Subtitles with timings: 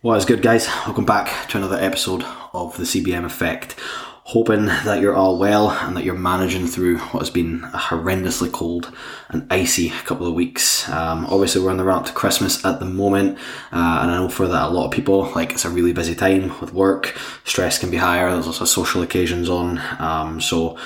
[0.00, 0.68] What is good, guys?
[0.86, 3.74] Welcome back to another episode of the CBM Effect.
[4.22, 8.52] Hoping that you're all well and that you're managing through what has been a horrendously
[8.52, 8.94] cold
[9.28, 10.88] and icy couple of weeks.
[10.88, 13.38] Um, obviously, we're on the run up to Christmas at the moment,
[13.72, 16.14] uh, and I know for that a lot of people like it's a really busy
[16.14, 17.18] time with work.
[17.42, 18.30] Stress can be higher.
[18.30, 19.80] There's also social occasions on.
[19.98, 20.78] Um, so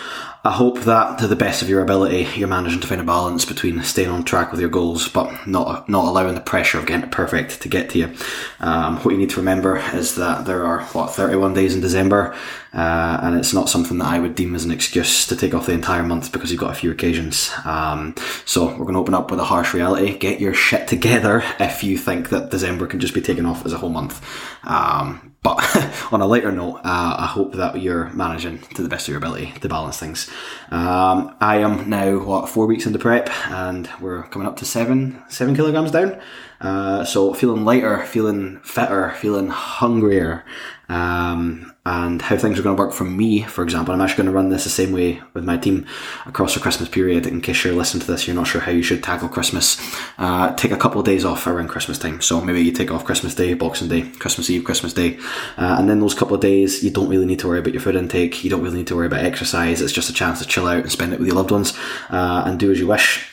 [0.44, 3.44] I hope that to the best of your ability, you're managing to find a balance
[3.44, 7.04] between staying on track with your goals, but not not allowing the pressure of getting
[7.04, 8.14] it perfect to get to you.
[8.58, 12.34] Um, what you need to remember is that there are what 31 days in December,
[12.74, 15.66] uh, and it's not something that I would deem as an excuse to take off
[15.66, 17.52] the entire month because you've got a few occasions.
[17.64, 20.18] Um, so we're going to open up with a harsh reality.
[20.18, 23.72] Get your shit together if you think that December can just be taken off as
[23.72, 24.20] a whole month.
[24.64, 25.58] Um, but
[26.12, 29.18] on a lighter note, uh, I hope that you're managing to the best of your
[29.18, 30.30] ability to balance things.
[30.70, 35.22] Um, I am now what four weeks into prep, and we're coming up to seven
[35.28, 36.20] seven kilograms down.
[36.60, 40.44] Uh, so feeling lighter, feeling fitter, feeling hungrier,
[40.92, 43.94] um, and how things are going to work for me, for example.
[43.94, 45.86] I'm actually going to run this the same way with my team
[46.26, 47.26] across the Christmas period.
[47.26, 49.80] In case you're listening to this, you're not sure how you should tackle Christmas.
[50.18, 52.20] Uh, take a couple of days off around Christmas time.
[52.20, 55.18] So maybe you take off Christmas Day, Boxing Day, Christmas Eve, Christmas Day,
[55.56, 57.82] uh, and then those couple of days, you don't really need to worry about your
[57.82, 58.44] food intake.
[58.44, 59.80] You don't really need to worry about exercise.
[59.80, 61.76] It's just a chance to chill out and spend it with your loved ones
[62.10, 63.32] uh, and do as you wish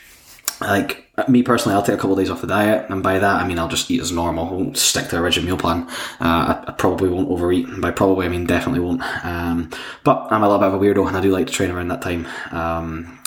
[0.62, 3.42] like me personally, I'll take a couple of days off the diet, and by that
[3.42, 4.48] I mean I'll just eat as normal.
[4.48, 5.88] I won't stick to a rigid meal plan.
[6.20, 9.02] Uh, I, I, probably won't overeat, and by probably I mean definitely won't.
[9.26, 9.72] Um,
[10.03, 11.89] but I'm a little bit of a weirdo, and I do like to train around
[11.89, 12.28] that time.
[12.52, 13.20] Um,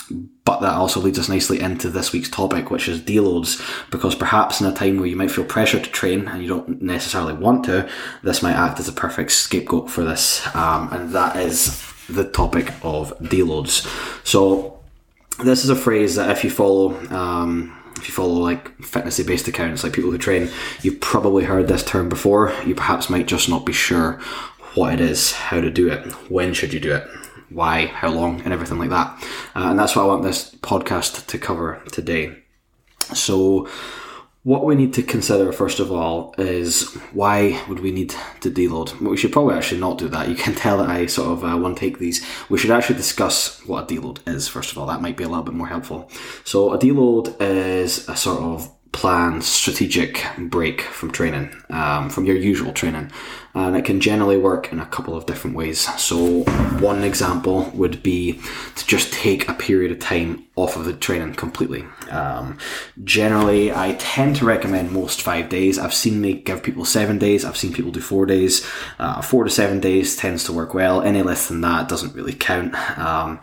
[0.45, 4.59] but that also leads us nicely into this week's topic, which is deloads, because perhaps
[4.59, 7.63] in a time where you might feel pressure to train and you don't necessarily want
[7.65, 7.89] to,
[8.23, 12.73] this might act as a perfect scapegoat for this, um, and that is the topic
[12.83, 13.87] of deloads.
[14.27, 14.79] So
[15.39, 19.47] this is a phrase that if you follow um, if you follow like fitnessy based
[19.47, 20.49] accounts like people who train
[20.81, 22.53] you've probably heard this term before.
[22.65, 24.19] You perhaps might just not be sure
[24.75, 27.07] what it is how to do it when should you do it
[27.49, 29.07] why how long and everything like that.
[29.55, 32.35] Uh, and that's what i want this podcast to cover today.
[33.13, 33.69] So
[34.43, 38.99] what we need to consider first of all is why would we need to deload?
[38.99, 40.27] We should probably actually not do that.
[40.27, 42.25] You can tell that I sort of uh, to take these.
[42.49, 44.87] We should actually discuss what a deload is first of all.
[44.87, 46.09] That might be a little bit more helpful.
[46.43, 52.35] So a deload is a sort of planned strategic break from training, um, from your
[52.35, 53.11] usual training
[53.55, 55.79] and it can generally work in a couple of different ways.
[56.01, 56.43] So,
[56.79, 58.39] one example would be
[58.75, 61.83] to just take a period of time off of the training completely.
[62.11, 62.57] Um,
[63.03, 65.79] generally, I tend to recommend most five days.
[65.79, 68.65] I've seen me give people seven days, I've seen people do four days.
[68.99, 71.01] Uh, four to seven days tends to work well.
[71.01, 72.75] Any less than that doesn't really count.
[72.97, 73.39] Um,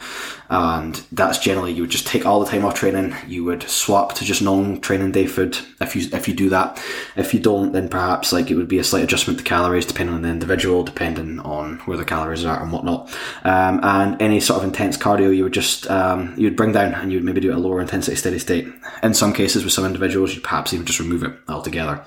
[0.51, 3.15] and that's generally you would just take all the time off training.
[3.29, 6.83] You would swap to just non-training day food if you if you do that.
[7.17, 10.15] If you don't, then perhaps like it would be a slight adjustment to calories depending
[10.15, 13.07] on the individual, depending on where the calories are and whatnot.
[13.45, 16.95] Um, and any sort of intense cardio, you would just um, you would bring down
[16.95, 18.67] and you would maybe do a lower intensity steady state.
[19.03, 22.03] In some cases, with some individuals, you'd perhaps even just remove it altogether.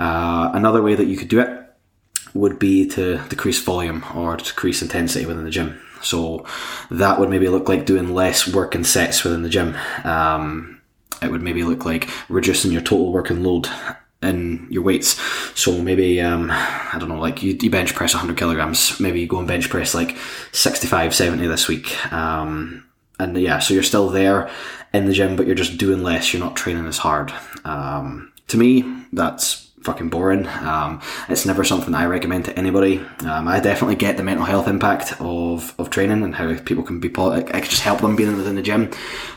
[0.00, 1.48] Uh, another way that you could do it
[2.34, 5.80] would be to decrease volume or decrease intensity within the gym.
[6.02, 6.44] So
[6.90, 9.76] that would maybe look like doing less work and sets within the gym.
[10.02, 10.80] Um,
[11.22, 13.68] it would maybe look like reducing your total working load
[14.22, 15.20] in your weights.
[15.58, 19.26] So maybe, um, I don't know, like you, you, bench press 100 kilograms, maybe you
[19.26, 20.16] go and bench press like
[20.52, 22.12] 65, 70 this week.
[22.12, 22.84] Um,
[23.20, 24.50] and yeah, so you're still there
[24.92, 26.32] in the gym, but you're just doing less.
[26.32, 27.32] You're not training as hard.
[27.64, 30.46] Um, to me, that's fucking boring.
[30.46, 31.00] Um,
[31.30, 32.98] it's never something I recommend to anybody.
[33.20, 37.00] Um, I definitely get the mental health impact of, of training and how people can
[37.00, 38.90] be, I can just help them being within the gym.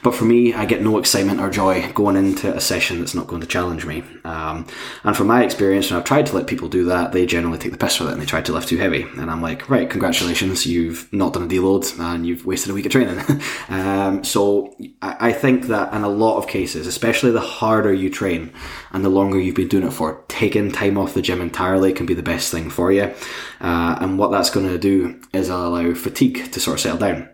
[0.04, 3.28] But for me, I get no excitement or joy going into a session that's not
[3.28, 4.04] going to challenge me.
[4.26, 4.68] Um,
[5.06, 7.72] and from my experience, when I've tried to let people do that, they generally take
[7.72, 9.04] the piss with it and they try to lift too heavy.
[9.04, 12.86] And I'm like, right, congratulations, you've not done a deload and you've wasted a week
[12.86, 13.20] of training.
[13.70, 18.10] Um, so I, I think that in a lot of cases, especially the harder you
[18.10, 18.52] train
[18.92, 22.08] and the longer you've been doing it for, taking time off the gym entirely can
[22.08, 23.14] be the best thing for you.
[23.62, 27.30] Uh, and what that's going to do is allow fatigue to sort of settle down.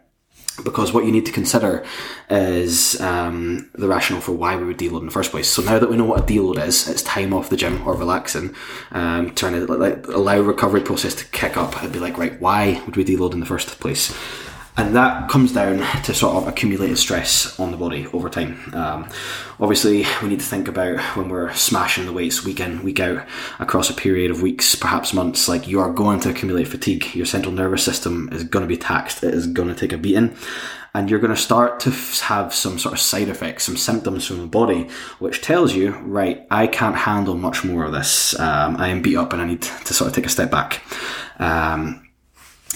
[0.61, 1.85] Because what you need to consider
[2.29, 5.47] is um, the rationale for why we would deload in the first place.
[5.47, 7.95] So now that we know what a deload is, it's time off the gym or
[7.95, 8.53] relaxing,
[8.91, 11.81] um, trying to like, allow recovery process to kick up.
[11.81, 14.13] I'd be like, right, why would we deload in the first place?
[14.77, 18.73] And that comes down to sort of accumulated stress on the body over time.
[18.75, 19.09] Um,
[19.59, 23.25] obviously, we need to think about when we're smashing the weights week in, week out
[23.59, 25.47] across a period of weeks, perhaps months.
[25.49, 27.15] Like you are going to accumulate fatigue.
[27.15, 29.23] Your central nervous system is going to be taxed.
[29.23, 30.35] It is going to take a beating.
[30.93, 31.91] and you're going to start to
[32.25, 34.89] have some sort of side effects, some symptoms from the body,
[35.19, 38.37] which tells you, right, I can't handle much more of this.
[38.39, 40.81] Um, I am beat up and I need to sort of take a step back.
[41.39, 42.06] Um,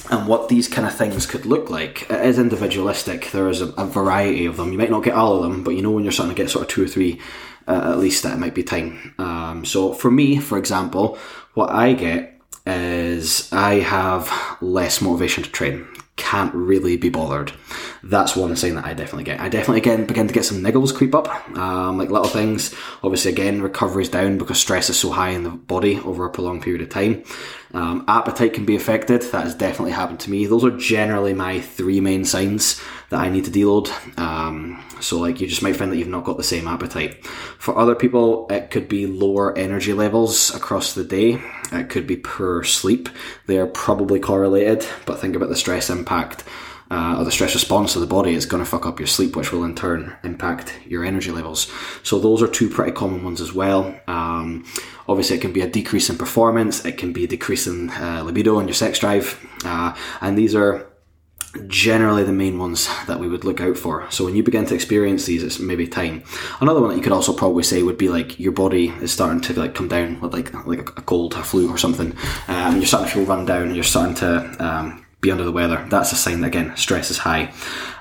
[0.09, 3.31] and what these kind of things could look like it is individualistic.
[3.31, 4.71] There is a, a, variety of them.
[4.71, 6.49] You might not get all of them, but you know when you're starting to get
[6.49, 7.19] sort of two or three,
[7.67, 9.13] uh, at least that it might be time.
[9.17, 11.17] Um, so for me, for example,
[11.53, 15.87] what I get is I have less motivation to train
[16.21, 17.51] can't really be bothered.
[18.03, 19.39] That's one sign that I definitely get.
[19.39, 21.27] I definitely again begin to get some niggles creep up,
[21.57, 22.73] um, like little things.
[23.03, 26.61] Obviously, again, recovery's down because stress is so high in the body over a prolonged
[26.61, 27.23] period of time.
[27.73, 29.21] Um, appetite can be affected.
[29.23, 30.45] That has definitely happened to me.
[30.45, 33.89] Those are generally my three main signs that I need to deload.
[34.17, 37.25] Um, so, like, you just might find that you've not got the same appetite.
[37.25, 41.41] For other people, it could be lower energy levels across the day.
[41.73, 43.09] It could be poor sleep.
[43.47, 46.45] They are probably correlated, but think about the stress impact.
[46.89, 49.35] Uh, or the stress response of the body is going to fuck up your sleep,
[49.35, 51.71] which will in turn impact your energy levels.
[52.03, 53.97] So those are two pretty common ones as well.
[54.07, 54.65] Um,
[55.07, 58.23] obviously, it can be a decrease in performance, it can be a decrease in uh,
[58.25, 60.90] libido and your sex drive, uh, and these are
[61.67, 64.09] generally the main ones that we would look out for.
[64.09, 66.23] So when you begin to experience these, it's maybe time.
[66.61, 69.41] Another one that you could also probably say would be like your body is starting
[69.41, 72.15] to like come down with like like a cold, a flu or something,
[72.47, 75.51] um, you're starting to feel run down, and you're starting to um, be under the
[75.51, 75.85] weather.
[75.89, 77.53] That's a sign that again stress is high,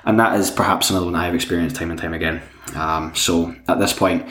[0.05, 2.41] and that is perhaps another one I've experienced time and time again.
[2.75, 4.27] Um, so at this point.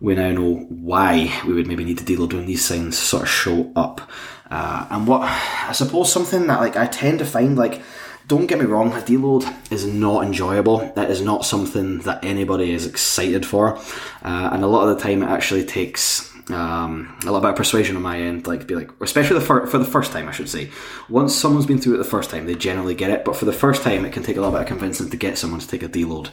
[0.00, 3.22] We now know why we would maybe need to deal with when these signs sort
[3.22, 4.10] of show up,
[4.50, 7.80] uh, and what I suppose something that like I tend to find like
[8.28, 10.92] don't get me wrong, a deload is not enjoyable.
[10.94, 13.76] That is not something that anybody is excited for.
[14.22, 17.96] Uh, and a lot of the time, it actually takes um, a lot of persuasion
[17.96, 20.48] on my end, like be like, especially the fir- for the first time, I should
[20.48, 20.70] say.
[21.08, 23.24] Once someone's been through it the first time, they generally get it.
[23.24, 25.38] But for the first time, it can take a little bit of convincing to get
[25.38, 26.30] someone to take a deload.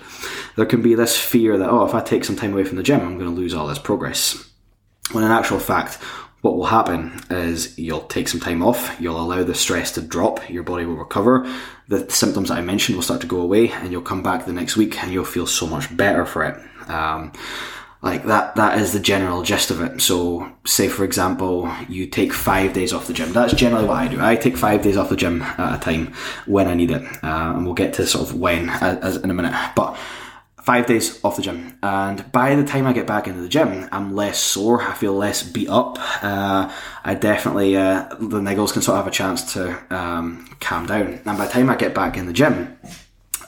[0.56, 2.83] There can be this fear that oh, if I take some time away from the
[2.83, 4.45] gym, I'm going to lose all this progress.
[5.12, 5.97] When in actual fact,
[6.41, 10.50] what will happen is you'll take some time off, you'll allow the stress to drop,
[10.50, 11.51] your body will recover,
[11.88, 14.53] the symptoms that I mentioned will start to go away, and you'll come back the
[14.53, 16.89] next week and you'll feel so much better for it.
[16.89, 17.33] Um,
[18.01, 20.00] like that, that is the general gist of it.
[20.00, 23.33] So, say for example, you take five days off the gym.
[23.33, 24.21] That's generally what I do.
[24.21, 26.13] I take five days off the gym at a time
[26.45, 29.30] when I need it, uh, and we'll get to sort of when as, as in
[29.30, 29.53] a minute.
[29.75, 29.97] But
[30.64, 31.78] five days off the gym.
[31.82, 34.82] And by the time I get back into the gym, I'm less sore.
[34.82, 35.98] I feel less beat up.
[36.24, 36.72] Uh,
[37.04, 41.20] I definitely, uh, the niggles can sort of have a chance to um, calm down.
[41.26, 42.78] And by the time I get back in the gym,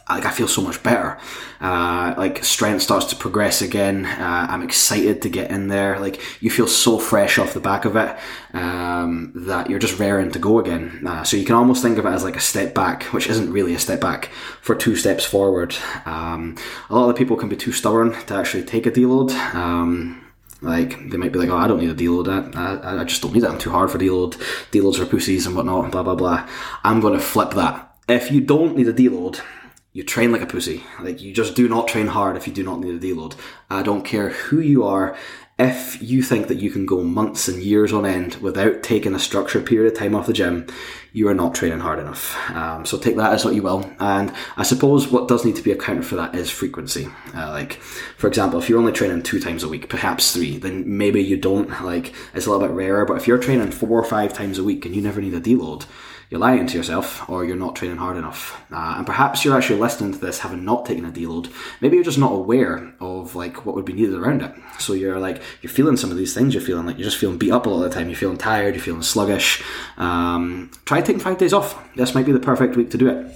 [0.10, 1.18] like I feel so much better.
[1.60, 4.06] Uh, like strength starts to progress again.
[4.06, 6.00] Uh, I'm excited to get in there.
[6.00, 8.18] Like you feel so fresh off the back of it
[8.54, 11.06] um, that you're just raring to go again.
[11.06, 13.52] Uh, so you can almost think of it as like a step back, which isn't
[13.52, 14.32] really a step back
[14.62, 15.76] for two steps forward.
[16.06, 16.58] Um,
[16.90, 19.32] a lot of people can be too stubborn to actually take a deload.
[19.54, 20.18] Um,
[20.62, 22.56] like they might be like, oh, I don't need a deload.
[22.56, 23.50] I, I just don't need it.
[23.50, 24.34] I'm too hard for deload.
[24.72, 25.92] Deloads for pussies and whatnot.
[25.92, 26.48] Blah blah blah.
[26.84, 27.96] I'm going to flip that.
[28.08, 29.42] If you don't need a deload,
[29.94, 30.84] you train like a pussy.
[31.00, 33.36] Like you just do not train hard if you do not need a deload.
[33.70, 35.16] I don't care who you are.
[35.60, 39.20] If you think that you can go months and years on end without taking a
[39.20, 40.66] structured period of time off the gym,
[41.14, 42.36] you are not training hard enough.
[42.50, 43.92] Um, so take that as what you will.
[44.00, 47.10] And I suppose what does need to be accounted for that is frequency.
[47.36, 50.98] Uh, like, for example, if you're only training two times a week, perhaps three, then
[50.98, 51.70] maybe you don't.
[51.84, 53.06] Like, it's a little bit rarer.
[53.06, 55.42] But if you're training four or five times a week and you never need a
[55.42, 55.86] deload,
[56.32, 58.64] you're lying to yourself or you're not training hard enough.
[58.72, 61.52] Uh, and perhaps you're actually listening to this having not taken a deload.
[61.82, 64.56] Maybe you're just not aware of like what would be needed around it.
[64.80, 66.54] So you're like you're feeling some of these things.
[66.54, 68.08] You're feeling like you're just feeling beat up a lot of the time.
[68.08, 68.76] You're feeling tired.
[68.76, 69.62] You're feeling sluggish.
[69.98, 71.78] Um, try taking five days off.
[71.96, 73.36] This might be the perfect week to do it.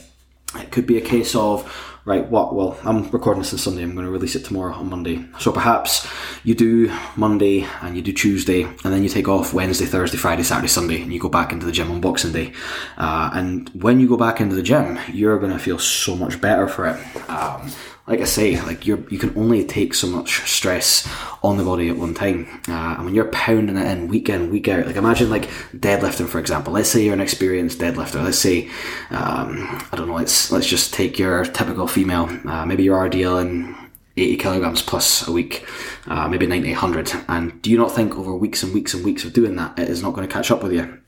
[0.55, 1.69] It could be a case of
[2.05, 2.53] right, what?
[2.53, 3.83] Well, I'm recording this on Sunday.
[3.83, 5.25] I'm going to release it tomorrow on Monday.
[5.39, 6.07] So perhaps
[6.43, 10.43] you do Monday and you do Tuesday, and then you take off Wednesday, Thursday, Friday,
[10.43, 12.53] Saturday, Sunday, and you go back into the gym on Boxing Day.
[12.97, 16.39] Uh, and when you go back into the gym, you're going to feel so much
[16.39, 17.29] better for it.
[17.29, 17.71] Um,
[18.07, 21.09] like I say, like you you can only take so much stress
[21.41, 24.51] on the body at one time, uh, and when you're pounding it in week in
[24.51, 26.74] week out, like imagine like deadlifting for example.
[26.74, 28.24] Let's say you're an experienced deadlifter.
[28.24, 28.69] Let's say
[29.09, 30.15] um, I don't know.
[30.15, 32.29] Let's let's just take your typical female.
[32.47, 33.75] Uh, maybe you're RDL
[34.17, 35.65] 80 kilograms plus a week,
[36.07, 37.12] uh, maybe 90, 100.
[37.27, 39.89] And do you not think over weeks and weeks and weeks of doing that, it
[39.89, 41.00] is not going to catch up with you?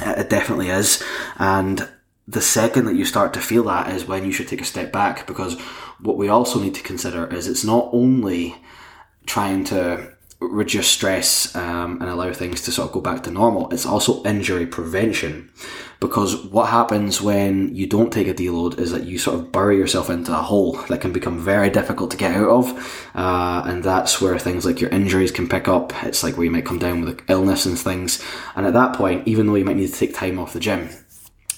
[0.00, 1.02] It definitely is.
[1.38, 1.88] And
[2.28, 4.92] the second that you start to feel that is when you should take a step
[4.92, 5.56] back because
[6.02, 8.56] what we also need to consider is it's not only
[9.26, 13.70] trying to reduce stress um, and allow things to sort of go back to normal.
[13.70, 15.50] It's also injury prevention
[16.00, 19.78] because what happens when you don't take a deload is that you sort of bury
[19.78, 23.84] yourself into a hole that can become very difficult to get out of, uh, and
[23.84, 25.92] that's where things like your injuries can pick up.
[26.04, 28.20] It's like where you might come down with illness and things,
[28.56, 30.88] and at that point, even though you might need to take time off the gym,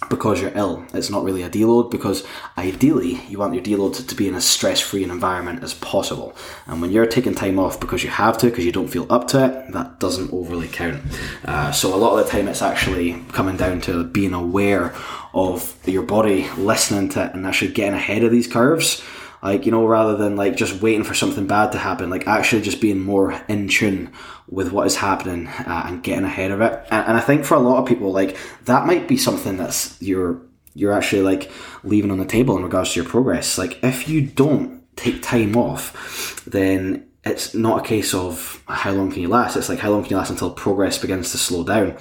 [0.08, 0.84] because you're ill.
[0.92, 2.26] It's not really a deload because
[2.58, 6.36] ideally you want your deload to be in as stress free an environment as possible.
[6.66, 9.28] And when you're taking time off because you have to, because you don't feel up
[9.28, 11.02] to it, that doesn't overly count.
[11.44, 14.94] Uh, so a lot of the time it's actually coming down to being aware
[15.32, 19.02] of your body, listening to it, and actually getting ahead of these curves
[19.44, 22.62] like you know rather than like just waiting for something bad to happen like actually
[22.62, 24.10] just being more in tune
[24.48, 26.72] with what is happening uh, and getting ahead of it.
[26.90, 30.00] And, and i think for a lot of people like that might be something that's
[30.02, 30.40] you're
[30.74, 31.50] you're actually like
[31.84, 33.58] leaving on the table in regards to your progress.
[33.58, 39.10] Like if you don't take time off then it's not a case of how long
[39.10, 39.56] can you last.
[39.56, 41.92] It's like how long can you last until progress begins to slow down.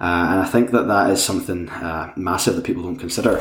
[0.00, 3.36] Uh, and I think that that is something uh, massive that people don't consider.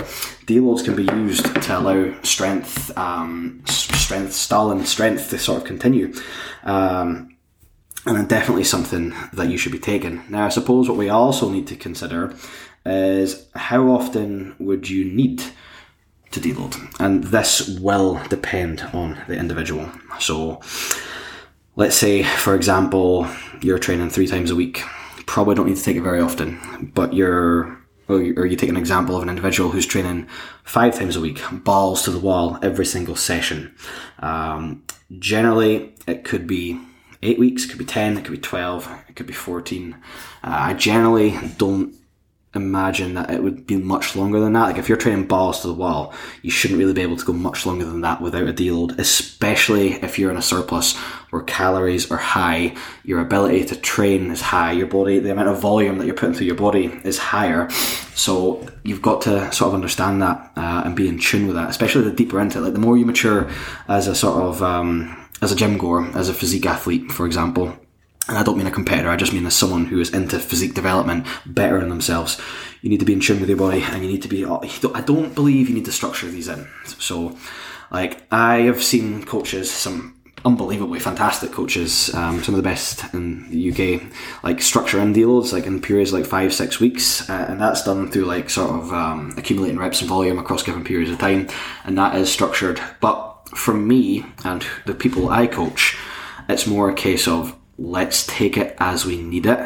[0.45, 6.13] Deloads can be used to allow strength, um, strength, stalling strength to sort of continue.
[6.63, 7.37] Um,
[8.05, 10.23] and definitely something that you should be taking.
[10.29, 12.33] Now, I suppose what we also need to consider
[12.85, 15.43] is how often would you need
[16.31, 16.77] to deload?
[16.99, 19.89] And this will depend on the individual.
[20.19, 20.61] So,
[21.79, 23.25] let's say, for example,
[23.61, 24.83] you're training three times a week.
[25.25, 29.15] Probably don't need to take it very often, but you're or you take an example
[29.15, 30.27] of an individual who's training
[30.63, 33.73] five times a week, balls to the wall every single session.
[34.17, 34.83] Um,
[35.19, 36.81] generally, it could be
[37.21, 39.93] eight weeks, it could be 10, it could be 12, it could be 14.
[39.93, 39.97] Uh,
[40.43, 41.93] I generally don't
[42.59, 44.63] imagine that it would be much longer than that.
[44.63, 47.33] Like if you're training balls to the wall, you shouldn't really be able to go
[47.33, 50.95] much longer than that without a deload, especially if you're in a surplus
[51.29, 55.61] where calories are high, your ability to train is high, your body, the amount of
[55.61, 57.69] volume that you're putting through your body is higher.
[58.15, 61.69] So you've got to sort of understand that uh, and be in tune with that,
[61.69, 62.61] especially the deeper into it.
[62.61, 63.49] Like the more you mature
[63.87, 67.77] as a sort of, um, as a gym goer, as a physique athlete, for example,
[68.29, 70.75] and I don't mean a competitor, I just mean as someone who is into physique
[70.75, 72.39] development, better in themselves.
[72.81, 75.01] You need to be in tune with your body and you need to be, I
[75.01, 76.67] don't believe you need to structure these in.
[76.85, 77.35] So,
[77.91, 83.49] like, I have seen coaches, some unbelievably fantastic coaches, um, some of the best in
[83.49, 84.01] the UK,
[84.43, 88.11] like structure in deals, like in periods like five, six weeks, uh, and that's done
[88.11, 91.47] through like sort of um, accumulating reps and volume across given periods of time,
[91.83, 92.79] and that is structured.
[93.01, 95.97] But for me and the people I coach,
[96.47, 99.59] it's more a case of let's take it as we need it,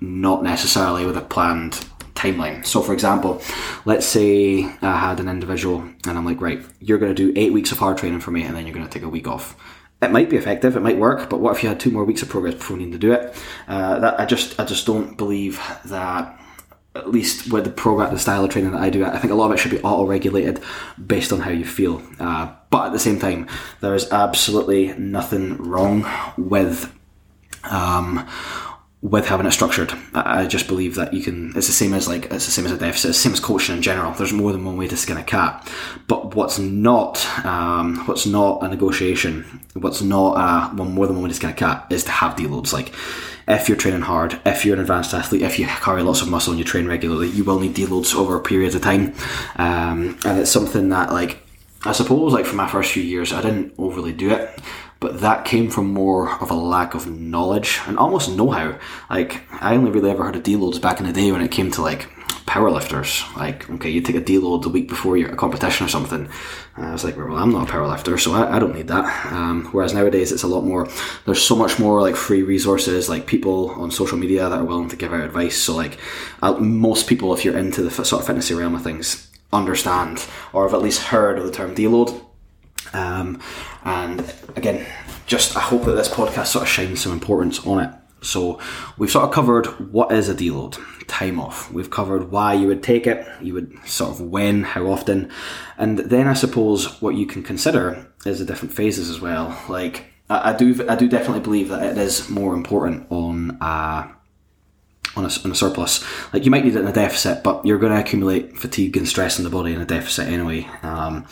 [0.00, 2.64] not necessarily with a planned timeline.
[2.64, 3.42] So, for example,
[3.84, 7.52] let's say I had an individual and I'm like, right, you're going to do eight
[7.52, 9.56] weeks of hard training for me and then you're going to take a week off.
[10.02, 12.22] It might be effective, it might work, but what if you had two more weeks
[12.22, 13.34] of progress before needing to do it?
[13.66, 16.38] Uh, that I just, I just don't believe that
[16.94, 19.36] at least with the program, the style of training that I do, I think a
[19.36, 20.60] lot of it should be auto-regulated
[21.06, 22.02] based on how you feel.
[22.18, 23.48] Uh, but at the same time,
[23.80, 26.06] there is absolutely nothing wrong
[26.36, 26.95] with
[27.70, 28.26] um,
[29.02, 29.92] with having it structured.
[30.14, 31.52] I just believe that you can.
[31.56, 33.10] It's the same as like it's the same as a deficit.
[33.10, 34.12] It's the same as coaching in general.
[34.12, 35.70] There's more than one way to skin a cat.
[36.08, 41.28] But what's not um, what's not a negotiation, what's not one more than one way
[41.28, 42.72] to skin a cat is to have deloads.
[42.72, 42.92] Like
[43.46, 46.52] if you're training hard, if you're an advanced athlete, if you carry lots of muscle
[46.52, 49.14] and you train regularly, you will need deloads over periods of time.
[49.56, 51.38] Um, and it's something that like
[51.84, 54.58] I suppose like for my first few years, I didn't overly do it
[55.06, 58.76] but that came from more of a lack of knowledge and almost know-how.
[59.08, 61.70] Like I only really ever heard of deloads back in the day when it came
[61.72, 62.08] to like
[62.44, 63.22] powerlifters.
[63.36, 66.28] Like okay, you take a deload the week before you're competition or something.
[66.74, 69.32] And I was like, well, I'm not a powerlifter, so I, I don't need that.
[69.32, 70.88] Um, whereas nowadays it's a lot more.
[71.24, 74.88] There's so much more like free resources, like people on social media that are willing
[74.88, 75.56] to give out advice.
[75.56, 76.00] So like
[76.42, 80.64] uh, most people, if you're into the sort of fitness realm of things, understand or
[80.64, 82.25] have at least heard of the term deload
[82.96, 83.40] um,
[83.84, 84.86] and again,
[85.26, 87.90] just I hope that this podcast sort of shines some importance on it.
[88.22, 88.60] So
[88.98, 91.70] we've sort of covered what is a deload, time off.
[91.70, 95.30] We've covered why you would take it, you would sort of when, how often,
[95.78, 99.56] and then I suppose what you can consider is the different phases as well.
[99.68, 103.58] Like I, I do, I do definitely believe that it is more important on.
[103.60, 104.12] Uh,
[105.14, 106.04] on a, on a, surplus.
[106.34, 109.08] Like you might need it in a deficit, but you're going to accumulate fatigue and
[109.08, 110.68] stress in the body in a deficit anyway.
[110.82, 111.26] Um,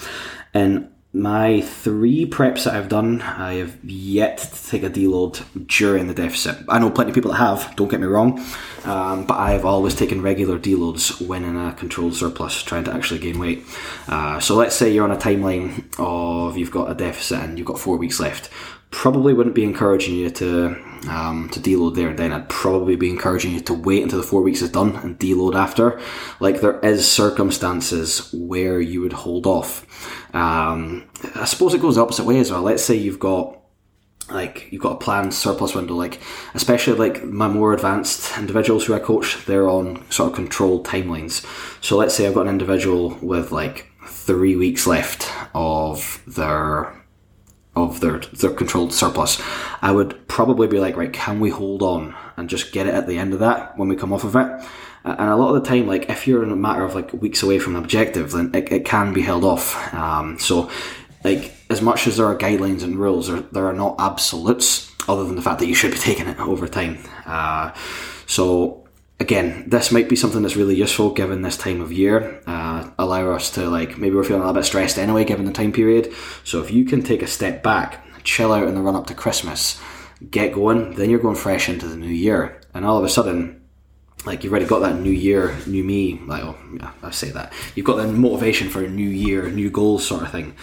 [0.55, 6.09] and my three preps that I've done, I have yet to take a deload during
[6.09, 6.59] the deficit.
[6.69, 8.45] I know plenty of people that have, don't get me wrong,
[8.85, 13.21] um, but I've always taken regular deloads when in a controlled surplus, trying to actually
[13.21, 13.65] gain weight.
[14.09, 17.67] Uh, so let's say you're on a timeline of you've got a deficit and you've
[17.69, 18.51] got four weeks left.
[18.91, 20.77] Probably wouldn't be encouraging you to
[21.09, 24.43] um, to deload there then, I'd probably be encouraging you to wait until the four
[24.43, 26.01] weeks is done and deload after.
[26.41, 29.87] Like there is circumstances where you would hold off.
[30.35, 32.63] Um, I suppose it goes the opposite way as well.
[32.63, 33.59] Let's say you've got
[34.31, 36.19] like you've got a planned surplus window like
[36.55, 41.45] especially like my more advanced individuals who i coach they're on sort of controlled timelines
[41.85, 47.04] so let's say i've got an individual with like three weeks left of their
[47.77, 49.41] of their their controlled surplus,
[49.83, 53.07] I would probably be like, right, can we hold on and just get it at
[53.07, 54.67] the end of that when we come off of it?
[55.05, 57.43] And a lot of the time, like if you're in a matter of like weeks
[57.43, 59.93] away from an objective, then it, it can be held off.
[59.93, 60.71] Um, so,
[61.25, 65.25] like as much as there are guidelines and rules, there, there are not absolutes, other
[65.25, 66.99] than the fact that you should be taking it over time.
[67.27, 67.73] Uh,
[68.27, 68.84] so
[69.25, 72.43] again, this might be something that's really useful given this time of year.
[72.47, 75.53] Uh, allow us to like maybe we're feeling a little bit stressed anyway, given the
[75.53, 76.13] time period.
[76.45, 79.15] So if you can take a step back, chill out in the run up to
[79.15, 79.81] Christmas,
[80.31, 83.63] get going, then you're going fresh into the new year, and all of a sudden.
[84.27, 86.19] Like you've already got that new year, new me.
[86.25, 87.53] Like, oh, yeah, I say that.
[87.75, 90.55] You've got the motivation for a new year, new goals, sort of thing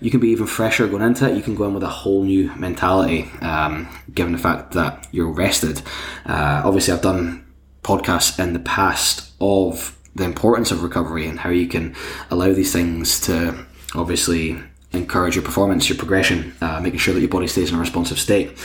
[0.00, 1.36] you can be even fresher going into it.
[1.36, 5.30] You can go in with a whole new mentality, um, given the fact that you're
[5.30, 5.82] rested.
[6.24, 7.44] Uh, obviously, I've done
[7.82, 11.94] podcasts in the past of the importance of recovery and how you can
[12.30, 14.60] allow these things to obviously
[14.92, 18.18] encourage your performance, your progression, uh, making sure that your body stays in a responsive
[18.18, 18.58] state.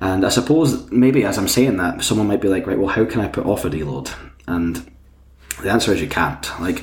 [0.00, 3.04] And I suppose maybe as I'm saying that, someone might be like, right, well, how
[3.04, 4.12] can I put off a deload?
[4.46, 4.90] And
[5.60, 6.48] the answer is you can't.
[6.60, 6.82] Like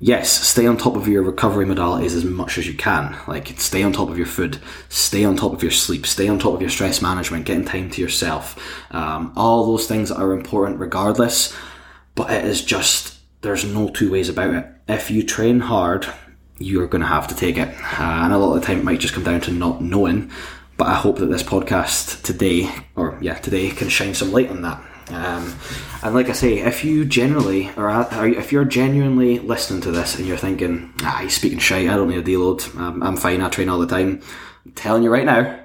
[0.00, 3.16] yes, stay on top of your recovery modalities as much as you can.
[3.28, 6.38] Like, stay on top of your food, stay on top of your sleep, stay on
[6.38, 8.58] top of your stress management, getting time to yourself.
[8.90, 11.54] Um, all those things are important regardless,
[12.16, 14.66] but it is just, there's no two ways about it.
[14.88, 16.06] If you train hard,
[16.58, 17.68] you're going to have to take it.
[17.68, 20.30] Uh, and a lot of the time it might just come down to not knowing.
[20.76, 24.62] But I hope that this podcast today, or yeah, today, can shine some light on
[24.62, 24.82] that.
[25.12, 25.54] Um,
[26.02, 27.90] and like I say, if you generally, or
[28.26, 32.08] if you're genuinely listening to this and you're thinking, ah, he's speaking shite, I don't
[32.08, 34.22] need a deload, um, I'm fine, I train all the time,
[34.64, 35.60] I'm telling you right now,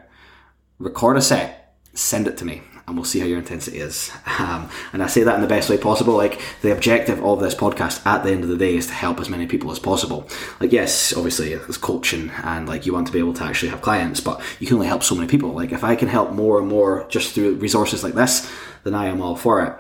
[0.79, 4.11] record a set, send it to me and we'll see how your intensity is.
[4.37, 6.15] Um, and I say that in the best way possible.
[6.15, 9.19] Like the objective of this podcast at the end of the day is to help
[9.19, 10.29] as many people as possible.
[10.60, 13.81] Like yes, obviously it's coaching and like you want to be able to actually have
[13.81, 15.51] clients, but you can only help so many people.
[15.51, 18.51] Like if I can help more and more just through resources like this,
[18.86, 19.76] then I am all for it.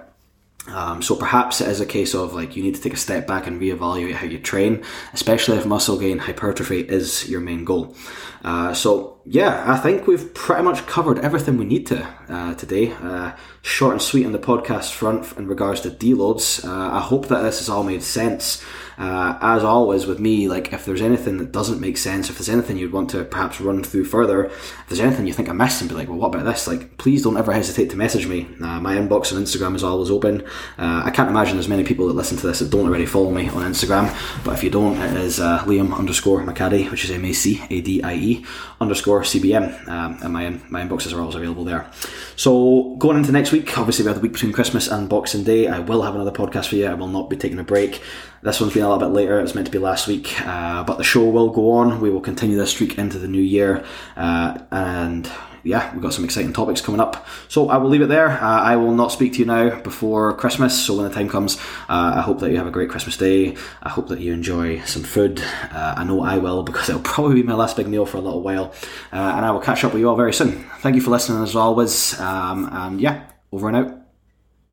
[0.67, 3.27] Um, so perhaps it is a case of like you need to take a step
[3.27, 7.95] back and reevaluate how you train, especially if muscle gain hypertrophy is your main goal.
[8.43, 12.91] Uh, so yeah, I think we've pretty much covered everything we need to uh, today.
[12.91, 13.31] Uh,
[13.63, 16.63] short and sweet on the podcast front in regards to deloads.
[16.63, 18.63] Uh, I hope that this has all made sense.
[18.97, 22.47] Uh, as always with me, like if there's anything that doesn't make sense, if there's
[22.47, 25.81] anything you'd want to perhaps run through further, if there's anything you think I missed
[25.81, 26.67] and be like, well, what about this?
[26.67, 28.47] Like, please don't ever hesitate to message me.
[28.61, 30.43] Uh, my inbox on Instagram is always open.
[30.77, 33.31] Uh, I can't imagine there's many people that listen to this that don't already follow
[33.31, 37.25] me on Instagram, but if you don't, it is Liam underscore Macadie, which is M
[37.25, 38.45] A C A D I E
[38.79, 41.89] underscore CBM, um, and my my inboxes are always available there.
[42.35, 45.67] So going into next week, obviously we have the week between Christmas and Boxing Day.
[45.67, 46.87] I will have another podcast for you.
[46.87, 48.01] I will not be taking a break.
[48.41, 49.39] This one's been a little bit later.
[49.39, 51.99] It was meant to be last week, uh, but the show will go on.
[51.99, 53.83] We will continue this streak into the new year,
[54.15, 55.31] uh, and
[55.65, 57.25] yeah, we've got some exciting topics coming up.
[57.47, 58.29] So I will leave it there.
[58.29, 60.85] Uh, I will not speak to you now before Christmas.
[60.85, 61.57] So when the time comes,
[61.89, 63.57] uh, I hope that you have a great Christmas day.
[63.81, 65.41] I hope that you enjoy some food.
[65.71, 68.21] Uh, I know I will because it'll probably be my last big meal for a
[68.21, 68.73] little while.
[69.11, 70.63] Uh, and I will catch up with you all very soon.
[70.79, 72.19] Thank you for listening as always.
[72.19, 74.04] Um, and yeah, over and out.